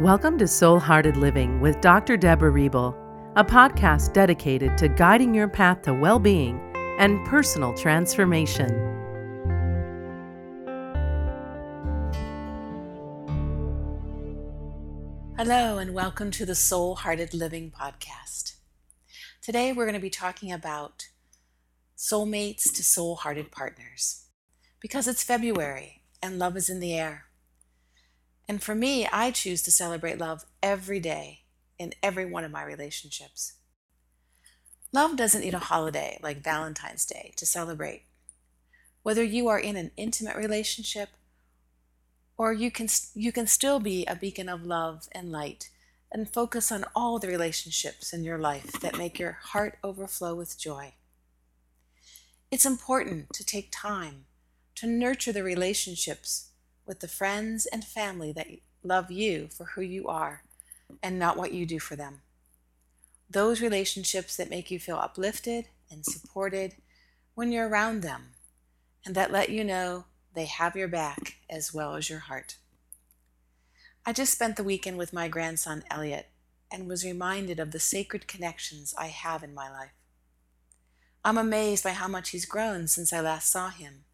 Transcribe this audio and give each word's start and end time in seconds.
Welcome 0.00 0.38
to 0.38 0.48
Soul 0.48 0.80
Hearted 0.80 1.16
Living 1.16 1.60
with 1.60 1.80
Dr. 1.80 2.16
Debra 2.16 2.50
Reble, 2.50 2.96
a 3.36 3.44
podcast 3.44 4.12
dedicated 4.12 4.76
to 4.76 4.88
guiding 4.88 5.32
your 5.32 5.46
path 5.46 5.82
to 5.82 5.94
well 5.94 6.18
being 6.18 6.58
and 6.98 7.24
personal 7.28 7.72
transformation. 7.74 8.70
Hello, 15.36 15.78
and 15.78 15.94
welcome 15.94 16.32
to 16.32 16.44
the 16.44 16.56
Soul 16.56 16.96
Hearted 16.96 17.32
Living 17.32 17.70
podcast. 17.70 18.56
Today, 19.42 19.72
we're 19.72 19.84
going 19.84 19.94
to 19.94 20.00
be 20.00 20.10
talking 20.10 20.50
about 20.50 21.06
soulmates 21.96 22.64
to 22.74 22.82
soul 22.82 23.14
hearted 23.14 23.52
partners 23.52 24.24
because 24.80 25.06
it's 25.06 25.22
February 25.22 26.02
and 26.20 26.40
love 26.40 26.56
is 26.56 26.68
in 26.68 26.80
the 26.80 26.94
air. 26.94 27.26
And 28.48 28.62
for 28.62 28.74
me, 28.74 29.06
I 29.06 29.30
choose 29.30 29.62
to 29.62 29.70
celebrate 29.70 30.18
love 30.18 30.44
every 30.62 31.00
day 31.00 31.40
in 31.78 31.94
every 32.02 32.26
one 32.26 32.44
of 32.44 32.50
my 32.52 32.62
relationships. 32.62 33.54
Love 34.92 35.16
doesn't 35.16 35.40
need 35.40 35.54
a 35.54 35.58
holiday 35.58 36.18
like 36.22 36.44
Valentine's 36.44 37.04
Day 37.04 37.32
to 37.36 37.46
celebrate. 37.46 38.04
Whether 39.02 39.24
you 39.24 39.48
are 39.48 39.58
in 39.58 39.76
an 39.76 39.90
intimate 39.96 40.36
relationship 40.36 41.10
or 42.36 42.52
you 42.52 42.70
can, 42.70 42.88
you 43.14 43.32
can 43.32 43.46
still 43.46 43.80
be 43.80 44.04
a 44.06 44.14
beacon 44.14 44.48
of 44.48 44.64
love 44.64 45.08
and 45.12 45.32
light 45.32 45.70
and 46.12 46.32
focus 46.32 46.70
on 46.70 46.84
all 46.94 47.18
the 47.18 47.26
relationships 47.26 48.12
in 48.12 48.22
your 48.22 48.38
life 48.38 48.72
that 48.80 48.96
make 48.96 49.18
your 49.18 49.38
heart 49.42 49.78
overflow 49.82 50.34
with 50.34 50.58
joy. 50.58 50.94
It's 52.50 52.64
important 52.64 53.32
to 53.32 53.44
take 53.44 53.70
time 53.72 54.26
to 54.76 54.86
nurture 54.86 55.32
the 55.32 55.42
relationships 55.42 56.50
with 56.86 57.00
the 57.00 57.08
friends 57.08 57.66
and 57.66 57.84
family 57.84 58.32
that 58.32 58.48
love 58.82 59.10
you 59.10 59.48
for 59.48 59.64
who 59.64 59.80
you 59.80 60.08
are 60.08 60.42
and 61.02 61.18
not 61.18 61.36
what 61.36 61.52
you 61.52 61.66
do 61.66 61.78
for 61.78 61.96
them. 61.96 62.20
Those 63.28 63.62
relationships 63.62 64.36
that 64.36 64.50
make 64.50 64.70
you 64.70 64.78
feel 64.78 64.96
uplifted 64.96 65.66
and 65.90 66.04
supported 66.04 66.76
when 67.34 67.50
you're 67.50 67.68
around 67.68 68.02
them 68.02 68.34
and 69.04 69.14
that 69.14 69.32
let 69.32 69.48
you 69.48 69.64
know 69.64 70.04
they 70.34 70.44
have 70.46 70.76
your 70.76 70.88
back 70.88 71.36
as 71.48 71.72
well 71.72 71.94
as 71.94 72.10
your 72.10 72.20
heart. 72.20 72.56
I 74.06 74.12
just 74.12 74.32
spent 74.32 74.56
the 74.56 74.64
weekend 74.64 74.98
with 74.98 75.12
my 75.12 75.28
grandson 75.28 75.84
Elliot 75.90 76.28
and 76.70 76.88
was 76.88 77.04
reminded 77.04 77.58
of 77.58 77.70
the 77.70 77.80
sacred 77.80 78.28
connections 78.28 78.94
I 78.98 79.06
have 79.06 79.42
in 79.42 79.54
my 79.54 79.70
life. 79.70 79.92
I'm 81.24 81.38
amazed 81.38 81.84
by 81.84 81.90
how 81.90 82.08
much 82.08 82.30
he's 82.30 82.44
grown 82.44 82.86
since 82.86 83.12
I 83.12 83.20
last 83.20 83.50
saw 83.50 83.70
him 83.70 84.04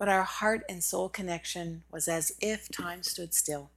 but 0.00 0.08
our 0.08 0.22
heart 0.22 0.64
and 0.66 0.82
soul 0.82 1.10
connection 1.10 1.82
was 1.92 2.08
as 2.08 2.32
if 2.40 2.70
time 2.70 3.02
stood 3.02 3.34
still. 3.34 3.70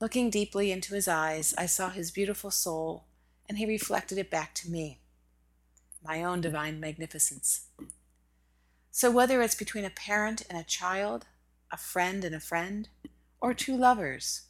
Looking 0.00 0.30
deeply 0.30 0.72
into 0.72 0.94
his 0.94 1.06
eyes, 1.06 1.54
I 1.58 1.66
saw 1.66 1.90
his 1.90 2.10
beautiful 2.10 2.50
soul, 2.50 3.04
and 3.46 3.58
he 3.58 3.66
reflected 3.66 4.16
it 4.16 4.30
back 4.30 4.54
to 4.54 4.70
me, 4.70 5.00
my 6.02 6.24
own 6.24 6.40
divine 6.40 6.80
magnificence. 6.80 7.66
So, 8.90 9.10
whether 9.10 9.42
it's 9.42 9.54
between 9.54 9.84
a 9.84 9.90
parent 9.90 10.46
and 10.48 10.58
a 10.58 10.64
child, 10.64 11.26
a 11.70 11.76
friend 11.76 12.24
and 12.24 12.34
a 12.34 12.40
friend, 12.40 12.88
or 13.42 13.52
two 13.52 13.76
lovers, 13.76 14.46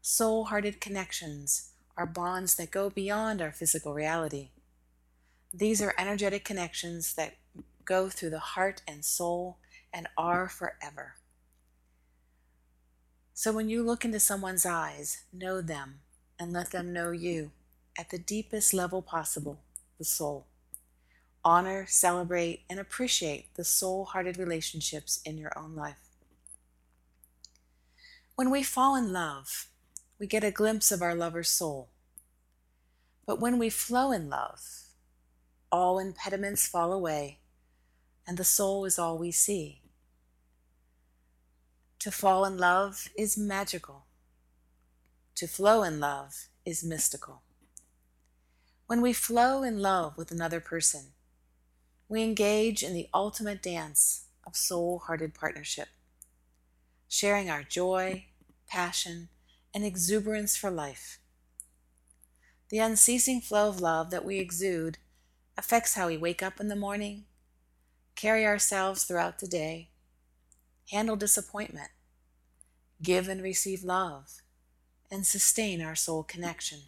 soul 0.00 0.44
hearted 0.44 0.80
connections 0.80 1.72
are 1.96 2.06
bonds 2.06 2.54
that 2.54 2.70
go 2.70 2.88
beyond 2.88 3.42
our 3.42 3.50
physical 3.50 3.94
reality. 3.94 4.50
These 5.52 5.82
are 5.82 5.92
energetic 5.98 6.44
connections 6.44 7.14
that 7.14 7.34
go 7.84 8.08
through 8.08 8.30
the 8.30 8.38
heart 8.38 8.80
and 8.86 9.04
soul 9.04 9.58
and 9.92 10.08
are 10.16 10.48
forever. 10.48 11.14
So 13.34 13.52
when 13.52 13.68
you 13.68 13.82
look 13.82 14.04
into 14.04 14.20
someone's 14.20 14.64
eyes, 14.64 15.24
know 15.32 15.60
them 15.60 16.00
and 16.38 16.52
let 16.52 16.70
them 16.70 16.92
know 16.92 17.10
you 17.10 17.50
at 17.98 18.10
the 18.10 18.18
deepest 18.18 18.72
level 18.72 19.02
possible, 19.02 19.60
the 19.98 20.04
soul. 20.04 20.46
Honor, 21.44 21.86
celebrate, 21.88 22.62
and 22.70 22.78
appreciate 22.78 23.54
the 23.54 23.64
soul 23.64 24.04
hearted 24.06 24.38
relationships 24.38 25.20
in 25.24 25.38
your 25.38 25.52
own 25.58 25.74
life. 25.74 25.96
When 28.36 28.50
we 28.50 28.62
fall 28.62 28.96
in 28.96 29.12
love, 29.12 29.66
we 30.18 30.26
get 30.26 30.44
a 30.44 30.50
glimpse 30.50 30.92
of 30.92 31.02
our 31.02 31.14
lover's 31.14 31.48
soul. 31.48 31.88
But 33.26 33.40
when 33.40 33.58
we 33.58 33.70
flow 33.70 34.12
in 34.12 34.30
love, 34.30 34.60
all 35.70 35.98
impediments 35.98 36.66
fall 36.66 36.92
away, 36.92 37.40
and 38.26 38.38
the 38.38 38.44
soul 38.44 38.84
is 38.84 38.98
all 38.98 39.18
we 39.18 39.32
see. 39.32 39.81
To 42.02 42.10
fall 42.10 42.44
in 42.44 42.58
love 42.58 43.10
is 43.16 43.38
magical. 43.38 44.06
To 45.36 45.46
flow 45.46 45.84
in 45.84 46.00
love 46.00 46.48
is 46.66 46.82
mystical. 46.82 47.42
When 48.88 49.00
we 49.00 49.12
flow 49.12 49.62
in 49.62 49.78
love 49.78 50.18
with 50.18 50.32
another 50.32 50.58
person, 50.58 51.12
we 52.08 52.24
engage 52.24 52.82
in 52.82 52.92
the 52.92 53.08
ultimate 53.14 53.62
dance 53.62 54.24
of 54.44 54.56
soul 54.56 55.04
hearted 55.06 55.32
partnership, 55.32 55.90
sharing 57.06 57.48
our 57.48 57.62
joy, 57.62 58.24
passion, 58.66 59.28
and 59.72 59.84
exuberance 59.84 60.56
for 60.56 60.72
life. 60.72 61.20
The 62.70 62.80
unceasing 62.80 63.40
flow 63.40 63.68
of 63.68 63.80
love 63.80 64.10
that 64.10 64.24
we 64.24 64.40
exude 64.40 64.98
affects 65.56 65.94
how 65.94 66.08
we 66.08 66.16
wake 66.16 66.42
up 66.42 66.58
in 66.58 66.66
the 66.66 66.74
morning, 66.74 67.26
carry 68.16 68.44
ourselves 68.44 69.04
throughout 69.04 69.38
the 69.38 69.46
day, 69.46 69.91
handle 70.90 71.16
disappointment, 71.16 71.90
give 73.02 73.28
and 73.28 73.42
receive 73.42 73.84
love, 73.84 74.42
and 75.10 75.26
sustain 75.26 75.82
our 75.82 75.94
soul 75.94 76.22
connection. 76.22 76.80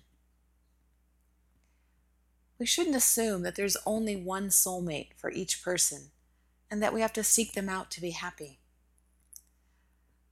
We 2.59 2.67
shouldn't 2.67 2.97
assume 2.97 3.43
that 3.43 3.57
there's 3.57 3.77
only 3.85 4.17
one 4.17 4.49
soulmate 4.49 5.15
for 5.17 5.31
each 5.31 5.63
person 5.63 6.11
and 6.71 6.83
that 6.83 6.95
we 6.95 7.01
have 7.01 7.13
to 7.15 7.25
seek 7.25 7.53
them 7.53 7.69
out 7.69 7.91
to 7.93 8.01
be 8.01 8.11
happy. 8.11 8.59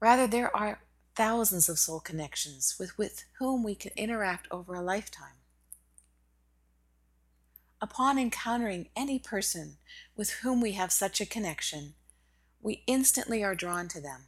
Rather, 0.01 0.27
there 0.27 0.55
are 0.57 0.81
thousands 1.15 1.69
of 1.69 1.79
soul 1.79 2.01
connections 2.01 2.77
with, 2.79 2.97
with 2.97 3.25
whom 3.39 3.63
we 3.63 3.75
can 3.75 3.93
interact 3.97 4.49
over 4.51 4.75
a 4.75 4.83
lifetime. 4.83 5.37
Upon 7.81 8.19
encountering 8.19 8.89
any 8.97 9.19
person 9.19 9.77
with 10.17 10.31
whom 10.43 10.61
we 10.61 10.73
have 10.73 10.93
such 10.93 11.21
a 11.21 11.27
connection, 11.27 11.95
we 12.63 12.85
instantly 12.87 13.43
are 13.43 13.57
drawn 13.57 13.89
to 13.89 14.01
them 14.01 14.27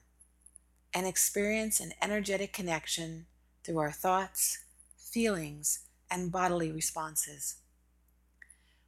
and 0.92 1.06
experience 1.06 1.80
an 1.80 1.92
energetic 2.02 2.52
connection 2.52 3.26
through 3.62 3.78
our 3.78 3.92
thoughts, 3.92 4.64
feelings, 4.98 5.80
and 6.10 6.32
bodily 6.32 6.70
responses. 6.70 7.56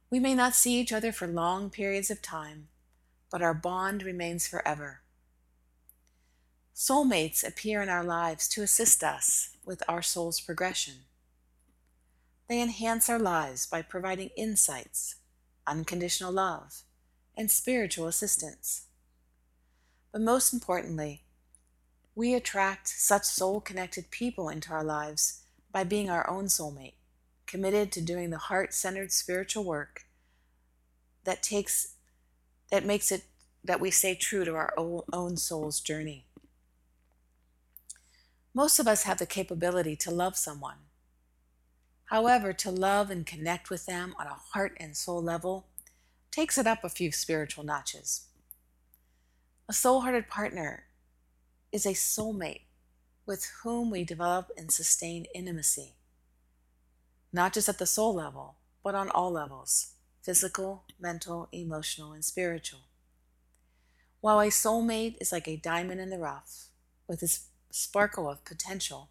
We 0.09 0.19
may 0.19 0.35
not 0.35 0.53
see 0.53 0.79
each 0.79 0.93
other 0.93 1.11
for 1.11 1.27
long 1.27 1.69
periods 1.69 2.11
of 2.11 2.21
time, 2.21 2.67
but 3.31 3.41
our 3.41 3.53
bond 3.53 4.03
remains 4.03 4.47
forever. 4.47 5.01
Soulmates 6.75 7.45
appear 7.45 7.81
in 7.81 7.89
our 7.89 8.03
lives 8.03 8.47
to 8.49 8.61
assist 8.61 9.03
us 9.03 9.49
with 9.65 9.81
our 9.87 10.01
soul's 10.01 10.39
progression. 10.39 11.05
They 12.47 12.61
enhance 12.61 13.09
our 13.09 13.19
lives 13.19 13.65
by 13.65 13.81
providing 13.81 14.29
insights, 14.37 15.15
unconditional 15.65 16.31
love, 16.31 16.83
and 17.35 17.49
spiritual 17.51 18.07
assistance. 18.07 18.86
But 20.17 20.23
most 20.23 20.51
importantly, 20.51 21.21
we 22.15 22.33
attract 22.33 22.87
such 22.87 23.23
soul 23.25 23.61
connected 23.61 24.09
people 24.09 24.49
into 24.49 24.71
our 24.71 24.83
lives 24.83 25.43
by 25.71 25.83
being 25.83 26.09
our 26.09 26.27
own 26.27 26.45
soulmate, 26.45 26.95
committed 27.45 27.91
to 27.91 28.01
doing 28.01 28.31
the 28.31 28.39
heart 28.39 28.73
centered 28.73 29.11
spiritual 29.11 29.63
work 29.63 30.07
that 31.23 31.43
takes 31.43 31.93
that 32.71 32.83
makes 32.83 33.11
it 33.11 33.25
that 33.63 33.79
we 33.79 33.91
stay 33.91 34.15
true 34.15 34.43
to 34.43 34.55
our 34.55 34.73
own 35.13 35.37
soul's 35.37 35.79
journey. 35.79 36.25
Most 38.55 38.79
of 38.79 38.87
us 38.87 39.03
have 39.03 39.19
the 39.19 39.27
capability 39.27 39.95
to 39.97 40.09
love 40.09 40.35
someone 40.35 40.77
However, 42.05 42.53
to 42.53 42.71
love 42.71 43.11
and 43.11 43.23
connect 43.23 43.69
with 43.69 43.85
them 43.85 44.15
on 44.19 44.25
a 44.25 44.33
heart 44.33 44.75
and 44.79 44.97
soul 44.97 45.21
level 45.21 45.67
takes 46.31 46.57
it 46.57 46.65
up 46.65 46.83
a 46.83 46.89
few 46.89 47.11
spiritual 47.11 47.63
notches. 47.63 48.26
A 49.69 49.73
soul 49.73 49.99
hearted 49.99 50.29
partner 50.29 50.85
is 51.73 51.85
a 51.85 51.89
soulmate 51.89 52.67
with 53.25 53.51
whom 53.63 53.89
we 53.89 54.05
develop 54.05 54.49
and 54.57 54.71
sustain 54.71 55.25
intimacy, 55.35 55.95
not 57.33 57.51
just 57.51 57.67
at 57.67 57.77
the 57.77 57.85
soul 57.85 58.13
level, 58.13 58.55
but 58.81 58.95
on 58.95 59.09
all 59.09 59.29
levels 59.29 59.95
physical, 60.21 60.85
mental, 60.97 61.49
emotional, 61.51 62.13
and 62.13 62.23
spiritual. 62.23 62.79
While 64.21 64.39
a 64.39 64.47
soulmate 64.47 65.17
is 65.19 65.33
like 65.33 65.49
a 65.49 65.57
diamond 65.57 65.99
in 65.99 66.11
the 66.11 66.17
rough 66.17 66.67
with 67.05 67.21
its 67.21 67.47
sparkle 67.69 68.29
of 68.29 68.45
potential, 68.45 69.09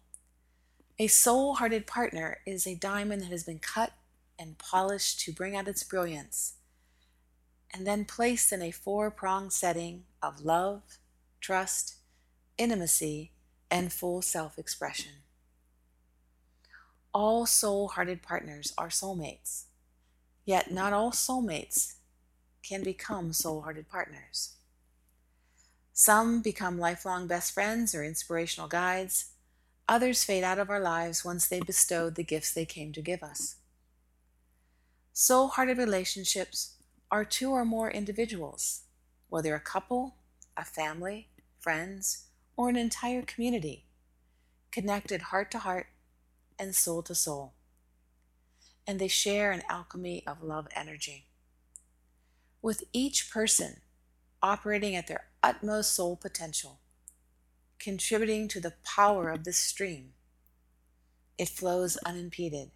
a 0.97 1.05
soul 1.05 1.55
hearted 1.55 1.85
partner 1.85 2.39
is 2.47 2.65
a 2.65 2.73
diamond 2.73 3.21
that 3.21 3.31
has 3.31 3.43
been 3.43 3.59
cut 3.59 3.93
and 4.39 4.57
polished 4.57 5.19
to 5.21 5.31
bring 5.31 5.55
out 5.55 5.67
its 5.67 5.83
brilliance, 5.83 6.56
and 7.77 7.85
then 7.85 8.05
placed 8.05 8.51
in 8.51 8.61
a 8.63 8.71
four 8.71 9.11
pronged 9.11 9.53
setting 9.53 10.03
of 10.21 10.41
love, 10.43 10.81
trust, 11.39 11.97
intimacy, 12.57 13.31
and 13.69 13.93
full 13.93 14.23
self 14.23 14.57
expression. 14.57 15.11
All 17.13 17.45
soul 17.45 17.89
hearted 17.89 18.23
partners 18.23 18.73
are 18.79 18.89
soulmates, 18.89 19.65
yet, 20.43 20.71
not 20.71 20.91
all 20.91 21.11
soulmates 21.11 21.93
can 22.63 22.81
become 22.81 23.31
soul 23.31 23.61
hearted 23.61 23.87
partners. 23.87 24.55
Some 25.93 26.41
become 26.41 26.79
lifelong 26.79 27.27
best 27.27 27.53
friends 27.53 27.93
or 27.93 28.03
inspirational 28.03 28.67
guides. 28.67 29.31
Others 29.87 30.23
fade 30.23 30.43
out 30.43 30.59
of 30.59 30.69
our 30.69 30.79
lives 30.79 31.23
once 31.23 31.47
they 31.47 31.59
bestowed 31.59 32.15
the 32.15 32.23
gifts 32.23 32.53
they 32.53 32.65
came 32.65 32.91
to 32.93 33.01
give 33.01 33.21
us. 33.21 33.57
Soul 35.13 35.49
hearted 35.49 35.77
relationships 35.77 36.76
are 37.09 37.23
two 37.23 37.51
or 37.51 37.63
more 37.63 37.89
individuals, 37.89 38.81
whether 39.29 39.55
a 39.55 39.59
couple, 39.59 40.15
a 40.55 40.65
family, 40.65 41.29
friends, 41.59 42.25
or 42.55 42.69
an 42.69 42.75
entire 42.75 43.21
community, 43.21 43.85
connected 44.71 45.23
heart 45.23 45.51
to 45.51 45.59
heart 45.59 45.87
and 46.59 46.75
soul 46.75 47.01
to 47.03 47.15
soul. 47.15 47.53
And 48.85 48.99
they 48.99 49.07
share 49.07 49.51
an 49.51 49.63
alchemy 49.69 50.23
of 50.25 50.43
love 50.43 50.67
energy. 50.75 51.27
With 52.61 52.83
each 52.91 53.29
person 53.31 53.81
operating 54.41 54.95
at 54.95 55.07
their 55.07 55.25
utmost 55.43 55.93
soul 55.93 56.15
potential, 56.15 56.79
contributing 57.79 58.47
to 58.49 58.59
the 58.59 58.73
power 58.83 59.29
of 59.29 59.43
this 59.43 59.57
stream, 59.57 60.13
it 61.37 61.49
flows 61.49 61.97
unimpeded. 61.97 62.71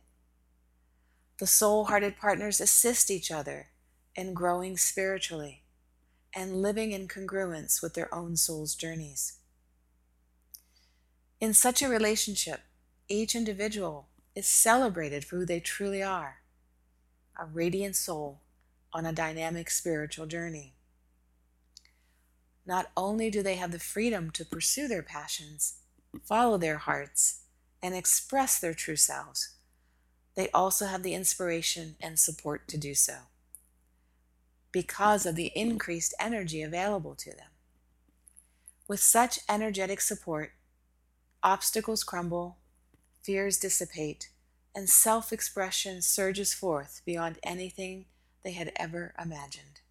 The 1.40 1.48
soul 1.48 1.86
hearted 1.86 2.18
partners 2.18 2.62
assist 2.62 3.10
each 3.10 3.32
other 3.32 3.71
in 4.16 4.34
growing 4.34 4.78
spiritually 4.78 5.64
and 6.36 6.62
living 6.62 6.92
in 6.92 7.08
congruence 7.08 7.82
with 7.82 7.94
their 7.94 8.14
own 8.14 8.36
soul's 8.36 8.76
journeys. 8.76 9.38
In 11.40 11.54
such 11.54 11.82
a 11.82 11.90
relationship, 11.90 12.62
each 13.08 13.36
individual 13.36 14.08
is 14.36 14.48
celebrated 14.48 15.26
for 15.26 15.38
who 15.38 15.46
they 15.46 15.60
truly 15.60 16.04
are 16.04 16.38
a 17.40 17.46
radiant 17.46 17.96
soul 17.96 18.42
on 18.94 19.06
a 19.06 19.14
dynamic 19.14 19.70
spiritual 19.70 20.28
journey. 20.28 20.76
Not 22.66 22.92
only 22.96 23.32
do 23.32 23.42
they 23.42 23.56
have 23.56 23.72
the 23.72 23.80
freedom 23.80 24.30
to 24.32 24.46
pursue 24.46 24.88
their 24.88 25.02
passions, 25.02 25.80
follow 26.24 26.58
their 26.58 26.78
hearts, 26.78 27.44
and 27.82 27.96
express 27.96 28.60
their 28.60 28.74
true 28.76 28.98
selves, 28.98 29.56
they 30.36 30.50
also 30.50 30.86
have 30.86 31.02
the 31.02 31.16
inspiration 31.16 31.96
and 32.00 32.20
support 32.20 32.68
to 32.68 32.78
do 32.78 32.94
so 32.94 33.31
because 34.72 35.26
of 35.26 35.36
the 35.36 35.52
increased 35.56 36.14
energy 36.20 36.62
available 36.62 37.16
to 37.16 37.32
them. 37.32 37.50
With 38.88 39.00
such 39.00 39.40
energetic 39.50 40.02
support, 40.02 40.54
obstacles 41.44 42.04
crumble, 42.04 42.58
fears 43.22 43.58
dissipate, 43.58 44.30
and 44.76 44.90
self 44.90 45.34
expression 45.34 46.02
surges 46.02 46.54
forth 46.54 47.02
beyond 47.06 47.38
anything 47.44 48.06
they 48.44 48.54
had 48.54 48.72
ever 48.76 49.14
imagined. 49.22 49.82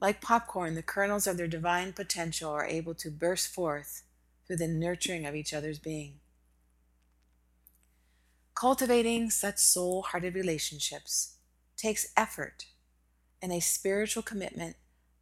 Like 0.00 0.20
popcorn, 0.20 0.74
the 0.74 0.82
kernels 0.82 1.26
of 1.26 1.36
their 1.36 1.46
divine 1.46 1.92
potential 1.92 2.50
are 2.50 2.66
able 2.66 2.94
to 2.96 3.10
burst 3.10 3.48
forth 3.48 4.02
through 4.46 4.56
the 4.56 4.68
nurturing 4.68 5.24
of 5.24 5.34
each 5.34 5.54
other's 5.54 5.78
being. 5.78 6.20
Cultivating 8.54 9.30
such 9.30 9.58
soul 9.58 10.02
hearted 10.02 10.34
relationships 10.34 11.36
takes 11.76 12.12
effort 12.16 12.66
and 13.44 13.52
a 13.52 13.60
spiritual 13.60 14.22
commitment 14.22 14.74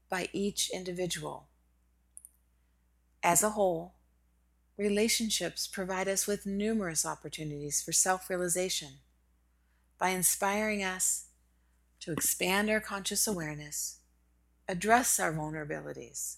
by 0.08 0.28
each 0.32 0.70
individual. 0.72 1.48
As 3.20 3.42
a 3.42 3.50
whole, 3.50 3.94
relationships 4.76 5.66
provide 5.66 6.06
us 6.06 6.24
with 6.24 6.46
numerous 6.46 7.04
opportunities 7.04 7.82
for 7.82 7.90
self 7.90 8.30
realization 8.30 9.00
by 9.98 10.10
inspiring 10.10 10.84
us 10.84 11.30
to 11.98 12.12
expand 12.12 12.70
our 12.70 12.78
conscious 12.78 13.26
awareness, 13.26 13.98
address 14.68 15.18
our 15.18 15.32
vulnerabilities, 15.32 16.36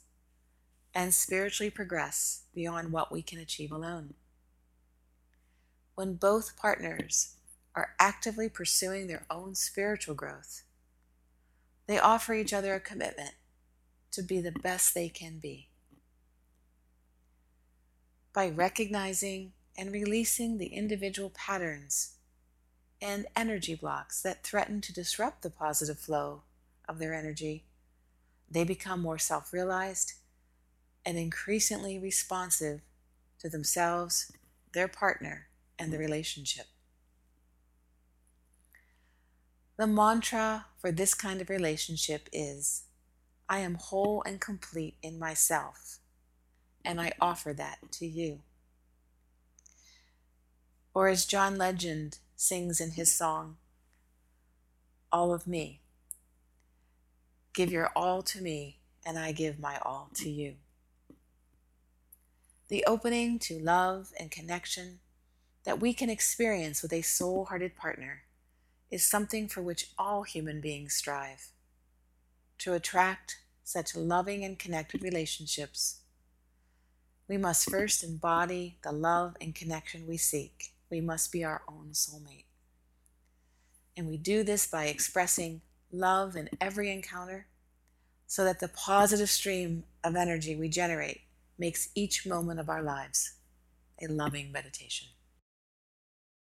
and 0.95 1.13
spiritually 1.13 1.69
progress 1.69 2.45
beyond 2.55 2.93
what 2.93 3.13
we 3.13 3.21
can 3.21 3.39
achieve 3.39 3.71
alone. 3.71 4.15
When 5.97 6.15
both 6.15 6.57
partners 6.57 7.35
are 7.75 7.95
actively 8.01 8.49
pursuing 8.49 9.07
their 9.07 9.27
own 9.29 9.55
spiritual 9.55 10.15
growth, 10.15 10.63
they 11.87 11.99
offer 11.99 12.35
each 12.35 12.53
other 12.53 12.75
a 12.75 12.81
commitment 12.81 13.35
to 14.13 14.23
be 14.23 14.41
the 14.41 14.53
best 14.53 14.95
they 14.95 15.09
can 15.09 15.39
be. 15.39 15.69
By 18.33 18.49
recognizing 18.49 19.53
and 19.77 19.93
releasing 19.93 20.59
the 20.59 20.67
individual 20.67 21.31
patterns 21.31 22.17
and 23.01 23.27
energy 23.37 23.75
blocks 23.75 24.23
that 24.23 24.43
threaten 24.43 24.81
to 24.81 24.93
disrupt 24.93 25.43
the 25.43 25.51
positive 25.51 25.99
flow 25.99 26.43
of 26.89 26.99
their 26.99 27.13
energy, 27.13 27.65
they 28.51 28.65
become 28.65 29.01
more 29.01 29.19
self 29.19 29.53
realized 29.53 30.15
and 31.05 31.19
increasingly 31.19 31.99
responsive 31.99 32.81
to 33.41 33.49
themselves, 33.49 34.33
their 34.73 34.89
partner, 34.89 35.49
and 35.79 35.93
the 35.93 35.99
relationship. 35.99 36.67
The 39.77 39.89
mantra 39.89 40.67
for 40.79 40.93
this 40.93 41.15
kind 41.15 41.41
of 41.41 41.51
relationship 41.51 42.29
is 42.33 42.85
I 43.49 43.59
am 43.59 43.75
whole 43.75 44.23
and 44.25 44.41
complete 44.41 44.95
in 45.03 45.19
myself, 45.19 45.99
and 46.85 47.01
I 47.01 47.13
offer 47.21 47.53
that 47.55 47.91
to 47.93 48.07
you. 48.07 48.43
Or 50.95 51.09
as 51.09 51.27
John 51.27 51.59
Legend 51.59 52.19
sings 52.37 52.81
in 52.81 52.93
his 52.93 53.13
song, 53.13 53.57
All 55.11 55.35
of 55.35 55.49
Me. 55.49 55.81
Give 57.53 57.73
your 57.73 57.91
all 57.97 58.23
to 58.23 58.41
me, 58.41 58.79
and 59.05 59.19
I 59.19 59.33
give 59.33 59.59
my 59.59 59.79
all 59.83 60.09
to 60.15 60.31
you. 60.31 60.55
The 62.69 62.85
opening 62.87 63.41
to 63.41 63.59
love 63.59 64.13
and 64.21 64.31
connection 64.31 65.01
that 65.65 65.81
we 65.81 65.93
can 65.93 66.11
experience 66.11 66.81
with 66.81 66.93
a 66.93 67.03
soul 67.03 67.47
hearted 67.47 67.75
partner 67.77 68.23
is 68.91 69.05
something 69.05 69.49
for 69.49 69.63
which 69.63 69.91
all 69.99 70.23
human 70.23 70.61
beings 70.61 70.95
strive. 70.95 71.49
To 72.59 72.75
attract 72.75 73.39
such 73.65 73.97
loving 73.97 74.45
and 74.45 74.59
connected 74.59 75.03
relationships, 75.03 76.01
we 77.29 77.37
must 77.37 77.71
first 77.71 78.05
embody 78.05 78.79
the 78.83 78.93
love 78.93 79.37
and 79.41 79.55
connection 79.55 80.07
we 80.07 80.17
seek. 80.17 80.75
We 80.91 81.01
must 81.01 81.33
be 81.33 81.43
our 81.43 81.63
own 81.67 81.91
soulmate. 81.93 82.45
And 83.97 84.07
we 84.07 84.17
do 84.17 84.43
this 84.43 84.67
by 84.67 84.87
expressing 84.87 85.63
love 85.91 86.37
in 86.37 86.51
every 86.61 86.93
encounter 86.93 87.47
so 88.27 88.45
that 88.45 88.61
the 88.61 88.69
positive 88.69 89.31
stream 89.31 89.85
of 90.03 90.17
energy 90.17 90.57
we 90.57 90.69
generate 90.69 91.23
makes 91.59 91.89
each 91.95 92.27
moment 92.27 92.61
of 92.61 92.69
our 92.69 92.83
lives 92.83 93.35
a 94.03 94.07
loving 94.09 94.51
meditation. 94.51 95.09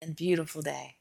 And 0.02 0.16
beautiful 0.16 0.60
day. 0.60 0.96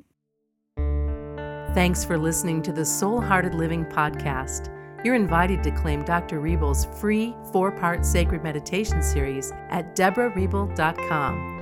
Thanks 1.73 2.05
for 2.05 2.19
listening 2.19 2.61
to 2.63 2.71
the 2.71 2.85
Soul 2.85 3.19
Hearted 3.19 3.55
Living 3.55 3.83
podcast. 3.83 4.69
You're 5.03 5.15
invited 5.15 5.63
to 5.63 5.71
claim 5.71 6.05
Dr. 6.05 6.39
Reble's 6.39 6.85
free 6.85 7.35
four 7.51 7.71
part 7.71 8.05
sacred 8.05 8.43
meditation 8.43 9.01
series 9.01 9.51
at 9.69 9.95
debrareble.com. 9.95 11.52